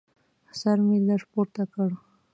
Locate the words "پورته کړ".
1.31-1.89